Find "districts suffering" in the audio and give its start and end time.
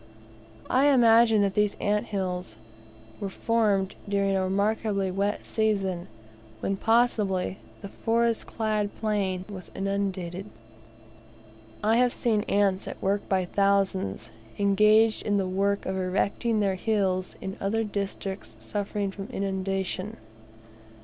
17.83-19.11